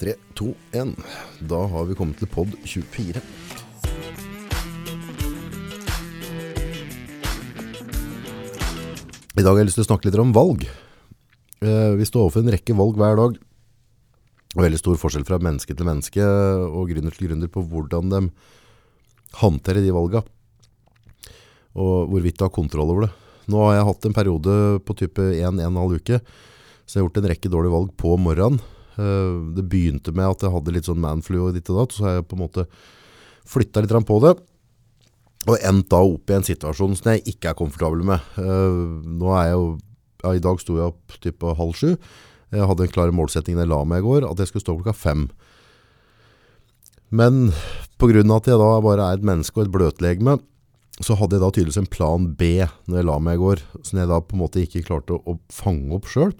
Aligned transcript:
3, 0.00 0.14
2, 0.34 0.54
1. 0.72 0.94
Da 1.48 1.62
har 1.72 1.86
vi 1.88 1.96
kommet 1.96 2.18
til 2.20 2.28
pod 2.28 2.52
24. 2.68 3.22
I 9.36 9.44
dag 9.44 9.52
har 9.52 9.60
jeg 9.60 9.68
lyst 9.68 9.78
til 9.80 9.84
å 9.84 9.88
snakke 9.90 10.08
litt 10.08 10.20
om 10.20 10.34
valg. 10.36 10.64
Eh, 11.60 11.92
Vi 11.96 12.04
står 12.08 12.26
overfor 12.26 12.44
en 12.44 12.52
rekke 12.52 12.76
valg 12.76 12.96
hver 12.96 13.16
dag. 13.16 13.36
Og 14.56 14.62
veldig 14.64 14.80
stor 14.80 14.96
forskjell 14.96 15.26
fra 15.28 15.38
menneske 15.38 15.76
til 15.76 15.84
menneske 15.88 16.24
og 16.24 16.88
gründer 16.88 17.12
til 17.12 17.28
gründer 17.28 17.48
på 17.52 17.60
hvordan 17.64 18.08
de 18.12 18.20
håndterer 19.40 19.84
de 19.84 19.92
valga. 19.92 20.22
Og 21.76 22.08
hvorvidt 22.08 22.38
de 22.38 22.44
har 22.44 22.54
kontroll 22.54 22.88
over 22.92 23.04
det. 23.04 23.12
Nå 23.52 23.60
har 23.64 23.76
jeg 23.76 23.88
hatt 23.88 24.06
en 24.08 24.16
periode 24.16 24.54
på 24.84 24.96
type 24.96 25.20
1-1,5 25.20 26.00
uke, 26.00 26.20
så 26.86 26.96
jeg 26.96 27.02
har 27.02 27.06
gjort 27.06 27.20
en 27.20 27.28
rekke 27.30 27.52
dårlige 27.52 27.76
valg 27.76 27.92
på 28.00 28.16
morgenen. 28.18 28.60
Eh, 28.98 29.54
Det 29.56 29.64
begynte 29.68 30.14
med 30.14 30.28
at 30.28 30.44
jeg 30.44 30.52
hadde 30.52 30.74
litt 30.74 30.88
sånn 30.88 31.02
manflu 31.02 31.40
og 31.44 31.54
ditt 31.56 31.70
og 31.70 31.82
datt, 31.82 31.96
så 31.96 32.06
har 32.06 32.14
jeg 32.18 32.28
på 32.28 32.36
en 32.38 32.44
måte 32.44 32.66
flytta 33.46 33.82
litt 33.82 34.06
på 34.06 34.20
det. 34.24 34.36
Og 35.46 35.58
endt 35.62 35.90
da 35.92 36.00
opp 36.02 36.30
i 36.30 36.34
en 36.34 36.46
situasjon 36.46 36.96
som 36.98 37.12
jeg 37.12 37.22
ikke 37.36 37.52
er 37.52 37.58
komfortabel 37.58 38.02
med. 38.02 38.20
Eh, 38.40 38.80
nå 39.06 39.34
er 39.36 39.50
jeg 39.50 39.58
jo, 39.58 39.66
ja, 40.24 40.32
I 40.34 40.42
dag 40.42 40.60
sto 40.60 40.78
jeg 40.78 40.90
opp 40.90 41.20
typ 41.22 41.42
halv 41.42 41.76
sju. 41.76 41.96
Jeg 42.50 42.66
hadde 42.66 42.86
en 42.86 42.94
klar 42.94 43.12
målsetting 43.14 43.56
da 43.56 43.64
jeg 43.64 43.70
la 43.70 43.84
meg 43.84 44.02
i 44.02 44.06
går, 44.06 44.26
at 44.26 44.38
jeg 44.38 44.50
skulle 44.50 44.64
stå 44.64 44.76
klokka 44.78 44.94
fem. 44.94 45.28
Men 47.10 47.52
pga. 47.98 48.22
at 48.36 48.46
jeg 48.46 48.58
da 48.58 48.80
bare 48.82 49.02
er 49.02 49.18
et 49.18 49.26
menneske 49.26 49.60
og 49.60 49.66
et 49.66 49.74
bløtlegeme, 49.74 50.40
så 51.04 51.14
hadde 51.14 51.36
jeg 51.36 51.42
da 51.42 51.50
tydeligvis 51.52 51.78
en 51.82 51.92
plan 51.92 52.26
B 52.38 52.64
når 52.88 52.96
jeg 52.96 53.06
la 53.06 53.18
meg 53.20 53.36
i 53.36 53.42
går, 53.42 53.62
som 53.84 53.98
jeg 54.00 54.08
da 54.08 54.20
på 54.20 54.34
en 54.34 54.42
måte 54.42 54.62
ikke 54.62 54.84
klarte 54.86 55.18
å, 55.18 55.20
å 55.20 55.38
fange 55.52 55.92
opp 55.94 56.08
sjøl. 56.08 56.32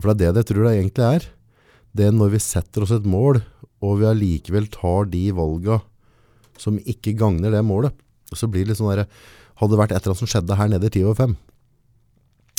For 0.00 0.12
det 0.12 0.28
er 0.28 0.36
det 0.36 0.44
jeg 0.44 0.50
tror 0.52 0.66
det 0.66 0.74
egentlig 0.76 1.06
er. 1.06 1.26
Det 1.96 2.06
er 2.06 2.16
når 2.16 2.34
vi 2.34 2.42
setter 2.44 2.84
oss 2.84 2.92
et 2.92 3.08
mål, 3.08 3.40
og 3.84 4.00
vi 4.00 4.08
allikevel 4.08 4.68
tar 4.72 5.08
de 5.12 5.24
valga 5.36 5.80
som 6.60 6.78
ikke 6.80 7.14
gagner 7.16 7.52
det 7.52 7.64
målet, 7.64 7.92
så 8.32 8.48
blir 8.48 8.64
det 8.64 8.72
litt 8.72 8.80
sånn 8.80 8.92
der, 8.92 9.08
hadde 9.60 9.72
det 9.72 9.80
vært 9.80 9.92
et 9.92 10.00
eller 10.00 10.12
annet 10.12 10.22
som 10.22 10.30
skjedde 10.30 10.56
her 10.58 10.70
nede 10.72 10.88
i 10.88 10.92
10 10.92 11.04
over 11.06 11.18
fem, 11.18 11.34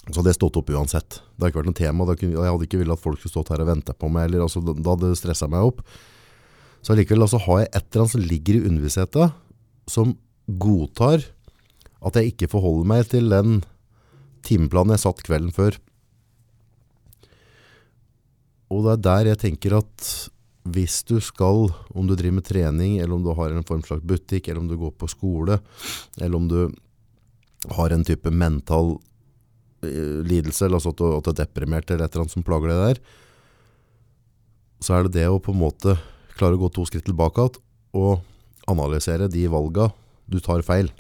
så 0.08 0.20
hadde 0.20 0.32
jeg 0.32 0.38
stått 0.40 0.60
opp 0.62 0.70
uansett. 0.72 1.18
Det 1.20 1.42
hadde 1.42 1.52
ikke 1.52 1.62
vært 1.62 1.70
noe 1.72 1.80
tema, 1.80 2.08
jeg 2.16 2.38
hadde 2.38 2.68
ikke 2.70 2.82
villet 2.82 2.98
at 2.98 3.04
folk 3.04 3.20
skulle 3.20 3.34
stått 3.34 3.52
her 3.54 3.64
og 3.66 3.72
vente 3.72 3.96
på 3.98 4.10
meg, 4.14 4.30
eller 4.30 4.46
altså, 4.46 4.62
da 4.64 4.94
hadde 4.94 5.12
det 5.12 5.20
stresset 5.20 5.52
meg 5.52 5.68
opp. 5.68 5.82
Så 6.86 6.94
allikevel 6.94 7.26
altså, 7.26 7.42
har 7.44 7.64
jeg 7.64 7.72
et 7.74 7.82
eller 7.82 8.06
annet 8.06 8.14
som 8.14 8.30
ligger 8.32 8.58
i 8.58 8.64
underbevisstheten, 8.70 9.34
som 9.92 10.14
godtar 10.62 11.26
at 12.08 12.20
jeg 12.20 12.32
ikke 12.32 12.52
forholder 12.52 12.88
meg 12.88 13.10
til 13.12 13.28
den 13.34 13.60
timeplanen 14.48 14.96
jeg 14.96 15.04
satt 15.04 15.26
kvelden 15.28 15.52
før. 15.56 15.76
Og 18.78 18.86
det 18.86 18.94
er 18.94 19.06
der 19.08 19.32
jeg 19.32 19.42
tenker 19.42 19.80
at 19.80 20.08
hvis 20.68 21.00
du 21.08 21.18
skal, 21.24 21.70
om 21.96 22.08
du 22.08 22.14
driver 22.14 22.38
med 22.38 22.46
trening, 22.46 22.98
eller 23.00 23.16
om 23.16 23.24
du 23.24 23.32
har 23.34 23.54
en 23.54 23.66
form 23.66 23.82
slags 23.86 24.04
butikk, 24.06 24.50
eller 24.50 24.62
om 24.62 24.68
du 24.70 24.76
går 24.78 24.94
på 25.00 25.10
skole, 25.10 25.60
eller 26.20 26.38
om 26.38 26.50
du 26.52 26.60
har 27.78 27.94
en 27.94 28.04
type 28.06 28.30
mental 28.30 28.98
eh, 29.82 30.20
lidelse, 30.28 30.66
eller 30.66 30.78
altså 30.78 30.94
at 30.94 31.00
du, 31.00 31.08
at 31.16 31.26
du 31.26 31.32
er 31.34 31.40
deprimert 31.42 31.90
eller 31.90 32.06
et 32.06 32.14
eller 32.14 32.28
annet 32.28 32.36
som 32.36 32.46
plager 32.46 32.74
deg 32.74 32.84
der, 32.84 33.02
så 34.84 34.94
er 34.94 35.08
det 35.08 35.16
det 35.18 35.26
å 35.32 35.42
på 35.42 35.56
en 35.56 35.64
måte 35.64 35.98
klare 36.38 36.58
å 36.58 36.62
gå 36.62 36.70
to 36.76 36.86
skritt 36.86 37.08
tilbake 37.08 37.42
igjen 37.48 37.64
og 37.98 38.70
analysere 38.70 39.30
de 39.32 39.48
valga 39.50 39.88
du 40.30 40.38
tar 40.44 40.62
feil. 40.68 40.92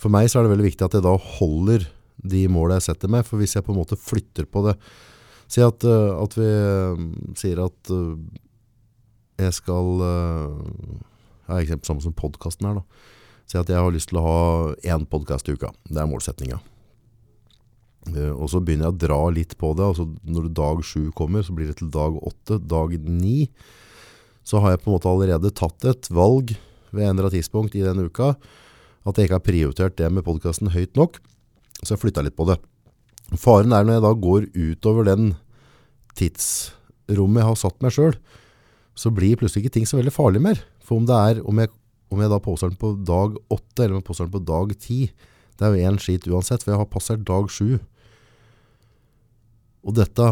For 0.00 0.12
meg 0.12 0.30
så 0.30 0.40
er 0.40 0.46
det 0.46 0.54
veldig 0.54 0.68
viktig 0.70 0.86
at 0.86 0.96
jeg 0.96 1.04
da 1.04 1.16
holder 1.36 1.84
de 2.30 2.44
målene 2.52 2.78
jeg 2.78 2.88
setter 2.88 3.10
meg, 3.12 3.26
for 3.26 3.40
hvis 3.40 3.56
jeg 3.56 3.66
på 3.66 3.74
en 3.74 3.80
måte 3.82 3.98
flytter 4.00 4.46
på 4.48 4.62
det, 4.68 4.76
Si 5.50 5.62
at, 5.64 5.82
eh, 5.82 6.12
at 6.14 6.36
vi 6.38 6.46
eh, 6.46 7.04
sier 7.38 7.64
at 7.64 7.90
eh, 7.90 8.40
jeg 9.40 9.56
skal 9.56 10.02
Jeg 10.04 11.48
har 11.48 11.62
eksempel 11.62 11.88
samme 11.88 12.04
som 12.04 12.14
podkasten 12.14 12.68
her. 12.68 12.82
da. 12.82 13.06
Si 13.48 13.56
at 13.58 13.70
jeg 13.72 13.80
har 13.80 13.90
lyst 13.90 14.12
til 14.12 14.20
å 14.20 14.26
ha 14.26 14.42
én 14.84 15.06
podkast 15.08 15.48
i 15.48 15.56
uka. 15.56 15.72
Det 15.88 15.98
er 15.98 16.06
målsettinga. 16.06 16.60
Og 18.10 18.46
så 18.52 18.60
begynner 18.60 18.86
jeg 18.86 18.94
å 18.94 19.00
dra 19.00 19.18
litt 19.32 19.56
på 19.58 19.72
det. 19.74 19.88
altså 19.88 20.06
Når 20.22 20.52
dag 20.54 20.84
sju 20.84 21.10
kommer, 21.16 21.42
så 21.42 21.56
blir 21.56 21.72
det 21.72 21.80
til 21.80 21.90
dag 21.90 22.20
åtte. 22.20 22.60
Dag 22.60 22.94
ni 23.00 23.48
så 24.44 24.60
har 24.60 24.76
jeg 24.76 24.84
på 24.84 24.90
en 24.90 24.98
måte 24.98 25.10
allerede 25.10 25.50
tatt 25.56 25.88
et 25.88 26.10
valg 26.12 26.54
ved 26.92 27.02
en 27.02 27.16
eller 27.16 27.30
annen 27.30 27.38
tidspunkt 27.38 27.74
i 27.74 27.82
den 27.84 28.04
uka 28.06 28.34
at 29.08 29.16
jeg 29.16 29.28
ikke 29.28 29.38
har 29.38 29.46
prioritert 29.46 29.96
det 29.96 30.12
med 30.12 30.26
podkasten 30.26 30.70
høyt 30.74 30.94
nok. 31.00 31.18
Så 31.80 31.94
jeg 31.94 32.04
flytta 32.04 32.24
litt 32.26 32.36
på 32.36 32.46
det. 32.48 32.60
Faren 33.38 33.72
er 33.72 33.86
når 33.86 33.98
jeg 33.98 34.04
da 34.04 34.12
går 34.26 34.46
utover 34.56 35.06
den 35.06 35.30
tidsrommet 36.18 37.42
jeg 37.42 37.48
har 37.50 37.58
satt 37.58 37.82
meg 37.84 37.94
sjøl, 37.94 38.16
så 38.98 39.12
blir 39.14 39.38
plutselig 39.40 39.64
ikke 39.64 39.78
ting 39.78 39.88
så 39.88 39.98
veldig 40.00 40.14
farlig 40.14 40.42
mer. 40.44 40.60
For 40.84 41.00
om 41.00 41.06
det 41.08 41.16
er, 41.16 41.42
om 41.48 41.60
jeg, 41.62 41.72
om 42.10 42.22
jeg 42.22 42.32
da 42.32 42.40
påstår 42.42 42.72
den 42.72 42.80
på 42.80 42.92
dag 43.06 43.38
åtte, 43.52 43.84
eller 43.84 43.96
om 43.96 44.02
jeg 44.02 44.08
påstår 44.10 44.28
den 44.28 44.36
på 44.36 44.44
dag 44.50 44.74
ti, 44.82 45.00
det 45.60 45.66
er 45.66 45.76
jo 45.76 45.88
én 45.90 46.00
skit 46.00 46.28
uansett, 46.28 46.64
for 46.64 46.74
jeg 46.74 46.80
har 46.80 46.90
passert 46.90 47.24
dag 47.28 47.50
sju. 47.52 47.78
Og 49.84 49.96
dette, 49.96 50.26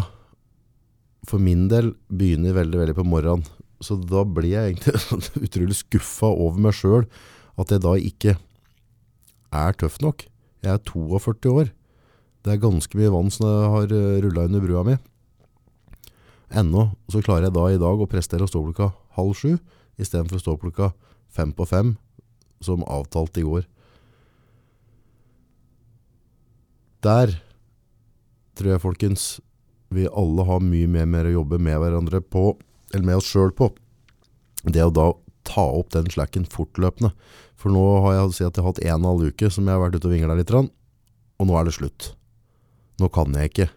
for 1.28 1.43
min 1.43 1.66
del, 1.72 1.93
begynner 2.09 2.56
veldig, 2.56 2.83
veldig 2.83 2.97
på 2.99 3.06
morgenen. 3.09 3.45
Så 3.84 3.95
da 4.00 4.25
blir 4.27 4.56
jeg 4.56 4.72
egentlig 4.72 5.21
utrolig 5.47 5.77
skuffa 5.78 6.31
over 6.33 6.65
meg 6.65 6.77
sjøl, 6.77 7.06
at 7.59 7.72
jeg 7.72 7.84
da 7.84 7.95
ikke 8.00 8.34
er 9.55 9.78
tøff 9.78 10.00
nok. 10.05 10.25
Jeg 10.65 10.75
er 10.75 10.83
42 10.89 11.53
år. 11.53 11.71
Det 12.45 12.55
er 12.55 12.62
ganske 12.62 12.99
mye 12.99 13.12
vann 13.12 13.31
som 13.34 13.47
har 13.75 13.93
rulla 14.25 14.47
under 14.49 14.65
brua 14.65 14.84
mi. 14.87 14.97
Ennå 16.48 16.88
så 17.12 17.20
klarer 17.25 17.48
jeg 17.48 17.56
da 17.56 17.66
i 17.69 17.81
dag 17.81 18.00
å 18.00 18.09
prestere 18.09 18.47
å 18.47 18.50
stå 18.50 18.62
klokka 18.64 18.92
halv 19.19 19.34
sju, 19.36 19.59
istedenfor 20.00 20.38
å 20.38 20.44
stå 20.44 20.54
klokka 20.62 20.92
fem 21.32 21.53
på 21.53 21.66
fem, 21.69 21.97
som 22.64 22.86
avtalt 22.88 23.36
i 23.38 23.44
går. 23.44 23.66
Der 27.04 27.36
tror 28.59 28.72
jeg, 28.72 28.82
folkens, 28.82 29.26
vi 29.94 30.09
alle 30.09 30.44
har 30.48 30.64
mye 30.64 30.88
mer, 30.91 31.06
mer 31.06 31.28
å 31.28 31.36
jobbe 31.38 31.60
med 31.62 31.78
hverandre 31.78 32.20
på, 32.25 32.50
eller 32.92 33.06
med 33.06 33.20
oss 33.20 33.28
sjøl 33.28 33.53
på. 33.54 33.70
Det 34.65 34.82
å 34.82 34.92
da 34.92 35.12
ta 35.48 35.65
opp 35.78 35.92
den 35.94 36.09
slacken 36.12 36.48
fortløpende. 36.48 37.12
For 37.59 37.72
nå 37.72 37.84
har 38.04 38.16
jeg, 38.16 38.34
si 38.34 38.44
jeg 38.44 38.56
har 38.56 38.69
hatt 38.69 38.82
en 38.84 39.06
halv 39.09 39.28
uke 39.30 39.50
som 39.53 39.69
jeg 39.69 39.76
har 39.76 39.84
vært 39.84 39.98
ute 39.98 40.09
og 40.10 40.15
vingla 40.16 40.36
litt, 40.38 40.53
og 40.53 41.47
nå 41.47 41.59
er 41.59 41.69
det 41.69 41.76
slutt. 41.76 42.12
Nå 42.98 43.10
kan 43.15 43.36
jeg 43.36 43.53
ikke 43.53 43.69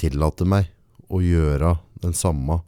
tillate 0.00 0.46
meg 0.48 0.70
å 1.08 1.20
gjøre 1.24 1.76
den 2.04 2.14
samme 2.16 2.60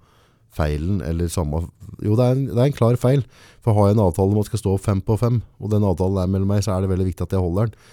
feilen, 0.57 1.03
eller 1.05 1.29
samme 1.33 1.67
Jo, 2.03 2.17
det 2.19 2.25
er, 2.25 2.35
en, 2.35 2.47
det 2.51 2.57
er 2.59 2.67
en 2.69 2.77
klar 2.77 2.97
feil. 3.01 3.23
For 3.65 3.77
har 3.77 3.89
jeg 3.89 3.97
en 3.97 4.03
avtale 4.05 4.35
om 4.35 4.41
at 4.41 4.49
skal 4.51 4.61
stå 4.61 4.75
fem 4.83 5.01
på 5.05 5.17
fem, 5.21 5.39
og 5.61 5.71
den 5.73 5.85
avtalen 5.87 6.19
er 6.21 6.33
mellom 6.33 6.51
meg, 6.53 6.65
så 6.65 6.75
er 6.75 6.85
det 6.85 6.91
veldig 6.91 7.07
viktig 7.09 7.25
at 7.25 7.37
jeg 7.37 7.45
holder 7.45 7.71
den. 7.71 7.87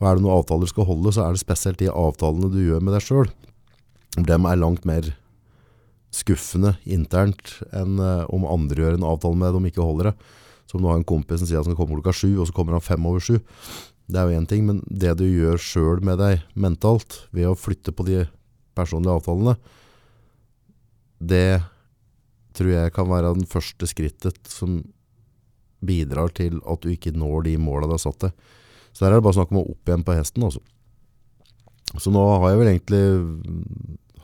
Og 0.00 0.06
er 0.08 0.16
det 0.16 0.24
noen 0.24 0.38
avtaler 0.38 0.66
du 0.66 0.72
skal 0.72 0.88
holde, 0.88 1.12
så 1.14 1.24
er 1.24 1.34
det 1.34 1.42
spesielt 1.42 1.80
de 1.82 1.90
avtalene 1.90 2.50
du 2.52 2.60
gjør 2.62 2.84
med 2.84 2.96
deg 2.96 3.04
sjøl. 3.04 3.28
Dem 4.16 4.48
er 4.48 4.60
langt 4.60 4.86
mer 4.88 5.10
skuffende 6.14 6.76
internt 6.86 7.56
enn 7.74 7.98
uh, 7.98 8.22
om 8.30 8.46
andre 8.46 8.84
gjør 8.84 8.98
en 8.98 9.08
avtale 9.08 9.38
med 9.38 9.50
deg 9.50 9.64
de 9.64 9.72
ikke 9.72 9.86
holder 9.86 10.10
det. 10.10 10.14
Som 10.70 10.82
du 10.82 10.88
har 10.88 10.98
en 10.98 11.06
kompis 11.06 11.42
som 11.42 11.50
sier 11.50 11.60
at 11.60 11.66
han 11.66 11.74
skal 11.74 11.80
komme 11.82 11.98
klokka 11.98 12.14
sju, 12.16 12.30
og 12.38 12.48
så 12.48 12.54
kommer 12.56 12.78
han 12.78 12.84
fem 12.84 13.04
over 13.06 13.22
sju. 13.22 13.36
Det 14.08 14.20
er 14.20 14.28
jo 14.28 14.38
én 14.38 14.48
ting, 14.48 14.64
men 14.68 14.80
det 14.88 15.16
du 15.20 15.24
gjør 15.26 15.60
sjøl 15.60 16.02
med 16.04 16.20
deg 16.20 16.44
mentalt, 16.56 17.24
ved 17.34 17.50
å 17.50 17.58
flytte 17.58 17.94
på 17.94 18.06
de 18.08 18.24
personlige 18.76 19.14
avtalene, 19.14 19.56
det 21.24 21.62
tror 22.54 22.70
jeg 22.70 22.94
kan 22.94 23.08
være 23.10 23.34
den 23.34 23.48
første 23.50 23.88
skrittet 23.90 24.38
som 24.50 24.82
bidrar 25.84 26.32
til 26.36 26.60
at 26.70 26.84
du 26.84 26.92
ikke 26.92 27.12
når 27.16 27.48
de 27.48 27.56
måla 27.60 27.88
du 27.88 27.96
har 27.96 28.02
satt 28.02 28.28
deg. 28.28 28.46
Så 28.94 29.04
der 29.04 29.12
er 29.12 29.18
det 29.18 29.26
bare 29.26 29.36
snakk 29.36 29.52
om 29.52 29.60
å 29.60 29.68
opp 29.72 29.90
igjen 29.90 30.04
på 30.06 30.14
hesten, 30.16 30.46
altså. 30.46 30.62
Så 31.98 32.10
nå 32.14 32.22
har 32.42 32.50
jeg 32.50 32.60
vel 32.60 32.70
egentlig 32.72 33.02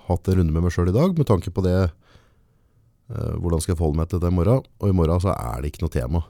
hatt 0.08 0.28
en 0.30 0.40
runde 0.40 0.54
med 0.54 0.64
meg 0.64 0.74
sjøl 0.74 0.90
i 0.90 0.96
dag, 0.96 1.14
med 1.18 1.28
tanke 1.28 1.52
på 1.54 1.62
det 1.62 1.76
eh, 1.86 3.34
Hvordan 3.38 3.62
skal 3.62 3.74
jeg 3.74 3.80
forholde 3.80 4.00
meg 4.00 4.10
til 4.10 4.22
det 4.22 4.30
i 4.30 4.34
morgen? 4.34 4.64
Og 4.80 4.90
i 4.90 4.96
morgen 4.96 5.22
så 5.22 5.34
er 5.34 5.60
det 5.60 5.70
ikke 5.70 5.84
noe 5.84 5.94
tema. 5.94 6.22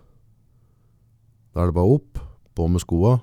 Da 1.55 1.63
er 1.63 1.71
det 1.71 1.79
bare 1.79 1.97
opp, 1.97 2.21
på 2.57 2.67
med 2.69 2.83
skoa, 2.83 3.19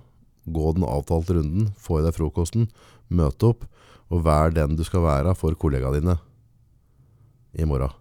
gå 0.48 0.72
den 0.78 0.88
avtalte 0.88 1.38
runden, 1.38 1.72
få 1.78 2.00
i 2.00 2.06
deg 2.06 2.16
frokosten, 2.16 2.70
møte 3.14 3.52
opp, 3.52 3.68
og 4.08 4.24
vær 4.26 4.54
den 4.56 4.78
du 4.80 4.84
skal 4.88 5.04
være 5.04 5.34
for 5.38 5.56
kollegaene 5.60 6.00
dine 6.00 6.18
i 7.58 7.66
morgen. 7.68 7.92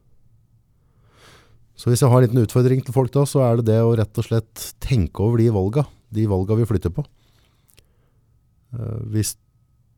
Så 1.77 1.91
hvis 1.91 2.01
jeg 2.01 2.09
har 2.09 2.23
en 2.23 2.29
liten 2.29 2.45
utfordring 2.47 2.81
til 2.85 2.95
folk 2.97 3.13
da, 3.13 3.27
så 3.29 3.43
er 3.45 3.59
det 3.59 3.67
det 3.69 3.81
å 3.85 3.95
rett 3.99 4.17
og 4.21 4.25
slett 4.25 4.69
tenke 4.81 5.21
over 5.25 5.43
de 5.43 5.51
valga, 5.53 5.85
de 6.15 6.25
valga 6.31 6.57
vi 6.57 6.69
flytter 6.69 6.93
på. 6.95 7.05
Eh, 8.77 9.03
Hvis, 9.13 9.35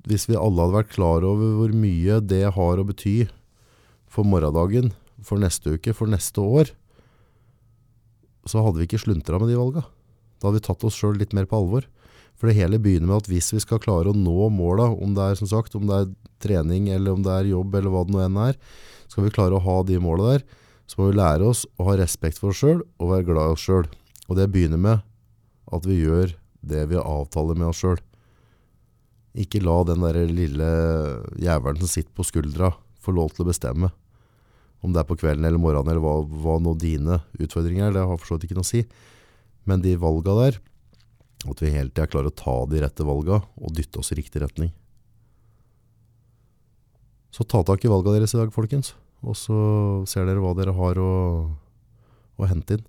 hvis 0.08 0.26
vi 0.30 0.38
alle 0.38 0.64
hadde 0.64 0.78
vært 0.80 0.94
klar 0.96 1.26
over 1.26 1.54
hvor 1.60 1.74
mye 1.76 2.18
det 2.24 2.42
har 2.56 2.80
å 2.82 2.86
bety 2.88 3.28
for 4.10 4.26
morgendagen, 4.26 4.90
for 5.22 5.38
neste 5.42 5.76
uke, 5.76 5.94
for 5.94 6.10
neste 6.10 6.42
år, 6.42 6.72
så 8.48 8.62
hadde 8.64 8.80
vi 8.80 8.88
ikke 8.88 9.02
sluntra 9.02 9.38
med 9.38 9.50
de 9.52 9.58
valga. 9.58 9.84
Da 10.38 10.48
hadde 10.48 10.60
vi 10.60 10.66
tatt 10.66 10.84
oss 10.86 10.96
sjøl 10.98 11.18
litt 11.20 11.34
mer 11.36 11.46
på 11.50 11.58
alvor. 11.58 11.86
For 12.38 12.48
det 12.48 12.58
hele 12.60 12.78
begynner 12.78 13.10
med 13.10 13.24
at 13.24 13.30
hvis 13.30 13.50
vi 13.54 13.60
skal 13.62 13.82
klare 13.82 14.12
å 14.12 14.16
nå 14.16 14.48
måla, 14.54 14.86
om 14.94 15.14
det 15.16 15.24
er 15.24 15.38
som 15.40 15.50
sagt, 15.50 15.74
om 15.74 15.88
det 15.88 15.96
er 15.98 16.10
trening 16.42 16.86
eller 16.94 17.16
om 17.16 17.24
det 17.26 17.34
er 17.34 17.50
jobb 17.50 17.74
eller 17.74 17.90
hva 17.90 18.04
det 18.06 18.14
nå 18.14 18.22
enn 18.22 18.40
er, 18.44 18.58
skal 19.10 19.26
vi 19.26 19.34
klare 19.34 19.58
å 19.58 19.64
ha 19.64 19.80
de 19.88 19.98
måla 20.02 20.34
der, 20.36 20.44
så 20.88 21.00
må 21.00 21.10
vi 21.10 21.18
lære 21.18 21.48
oss 21.50 21.64
å 21.76 21.88
ha 21.90 21.96
respekt 21.98 22.38
for 22.40 22.54
oss 22.54 22.62
sjøl 22.62 22.80
og 22.80 23.10
være 23.10 23.26
glad 23.26 23.50
i 23.50 23.56
oss 23.56 23.64
sjøl. 23.66 23.88
Og 24.28 24.38
det 24.38 24.46
begynner 24.52 24.80
med 24.80 25.02
at 25.74 25.88
vi 25.88 25.98
gjør 26.00 26.32
det 26.68 26.84
vi 26.92 27.00
avtaler 27.00 27.58
med 27.58 27.70
oss 27.72 27.82
sjøl. 27.82 27.98
Ikke 29.38 29.60
la 29.62 29.76
den 29.86 30.04
der 30.06 30.20
lille 30.30 30.68
jævelen 31.42 31.82
som 31.82 31.90
sitter 31.90 32.14
på 32.16 32.26
skuldra, 32.26 32.72
få 33.02 33.14
lov 33.14 33.34
til 33.34 33.44
å 33.44 33.50
bestemme. 33.50 33.90
Om 34.84 34.94
det 34.94 35.02
er 35.02 35.08
på 35.08 35.18
kvelden 35.18 35.44
eller 35.44 35.60
morgenen 35.60 35.90
eller 35.92 36.02
hva, 36.04 36.14
hva 36.22 36.56
nå 36.62 36.76
dine 36.78 37.20
utfordringer 37.38 37.88
er, 37.88 37.94
det 37.96 38.06
har 38.06 38.18
for 38.20 38.30
så 38.30 38.38
vidt 38.38 38.48
ikke 38.48 38.58
noe 38.60 38.66
å 38.66 38.70
si. 38.70 38.84
Men 39.68 39.82
de 39.84 39.96
valga 40.00 40.36
der, 40.38 40.60
at 41.46 41.62
vi 41.62 41.70
hele 41.70 41.92
tida 41.92 42.08
klarer 42.10 42.32
å 42.32 42.34
ta 42.34 42.54
de 42.70 42.80
rette 42.82 43.06
valga 43.06 43.38
og 43.38 43.74
dytte 43.76 44.00
oss 44.00 44.10
i 44.10 44.18
riktig 44.18 44.42
retning. 44.42 44.72
Så 47.30 47.44
ta 47.46 47.60
tak 47.62 47.84
i 47.84 47.90
valga 47.90 48.16
deres 48.16 48.34
i 48.34 48.40
dag, 48.40 48.50
folkens. 48.54 48.94
Og 49.22 49.36
så 49.38 49.58
ser 50.10 50.26
dere 50.26 50.42
hva 50.42 50.54
dere 50.58 50.74
har 50.74 50.98
å, 50.98 51.12
å 52.38 52.48
hente 52.50 52.78
inn. 52.78 52.86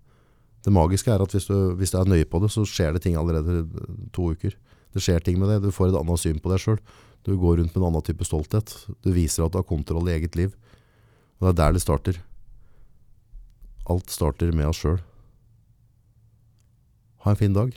Det 0.65 0.73
magiske 0.75 1.11
er 1.13 1.21
at 1.23 1.33
hvis 1.33 1.47
du, 1.47 1.75
hvis 1.79 1.93
du, 1.93 1.99
er 1.99 2.09
nøye 2.09 2.27
på 2.27 2.41
det, 2.43 2.49
så 2.53 2.65
skjer 2.67 2.95
det 2.95 3.03
ting 3.05 3.15
allerede 3.19 3.63
to 4.15 4.31
uker. 4.33 4.55
Det 4.93 5.03
skjer 5.03 5.23
ting 5.23 5.37
med 5.39 5.51
det. 5.51 5.61
Du 5.63 5.71
får 5.73 5.91
et 5.91 5.99
annet 5.99 6.21
syn 6.21 6.41
på 6.41 6.51
deg 6.51 6.63
sjøl. 6.63 6.79
Du 7.27 7.35
går 7.39 7.59
rundt 7.59 7.75
med 7.75 7.83
en 7.83 7.89
annen 7.91 8.05
type 8.05 8.25
stolthet. 8.27 8.73
Du 9.05 9.11
viser 9.15 9.45
at 9.45 9.53
du 9.53 9.59
har 9.59 9.67
kontroll 9.67 10.09
i 10.09 10.15
eget 10.17 10.35
liv. 10.39 10.55
Og 11.39 11.47
det 11.47 11.53
er 11.53 11.59
der 11.61 11.77
det 11.77 11.83
starter. 11.83 12.19
Alt 13.89 14.11
starter 14.11 14.51
med 14.55 14.71
oss 14.71 14.81
sjøl. 14.83 14.99
Ha 17.23 17.33
en 17.33 17.39
fin 17.39 17.55
dag. 17.55 17.73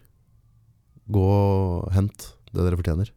Gå 1.10 1.26
og 1.26 1.90
hent 1.96 2.32
det 2.52 2.62
dere 2.62 2.78
fortjener. 2.78 3.10